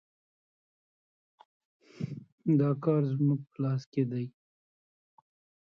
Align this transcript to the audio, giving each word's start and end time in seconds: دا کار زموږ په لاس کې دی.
دا 2.59 2.69
کار 2.83 3.01
زموږ 3.13 3.39
په 3.49 3.55
لاس 3.63 3.81
کې 3.91 4.03
دی. 4.11 4.25